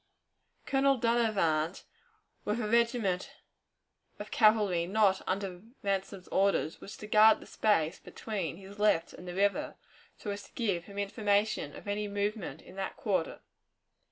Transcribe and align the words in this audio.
Colonel 0.65 0.97
Dunovant, 0.97 1.83
with 2.43 2.59
a 2.59 2.67
regiment 2.67 3.33
of 4.17 4.31
cavalry 4.31 4.87
not 4.87 5.21
under 5.27 5.61
Ransom's 5.83 6.27
orders, 6.29 6.81
was 6.81 6.97
to 6.97 7.05
guard 7.07 7.39
the 7.39 7.45
space 7.45 7.99
between 7.99 8.57
his 8.57 8.79
left 8.79 9.13
and 9.13 9.27
the 9.27 9.35
river, 9.35 9.75
so 10.17 10.31
as 10.31 10.41
to 10.45 10.51
give 10.53 10.85
him 10.85 10.97
information 10.97 11.75
of 11.75 11.87
any 11.87 12.07
movement 12.07 12.63
in 12.63 12.77
that 12.77 12.97
quarter. 12.97 13.41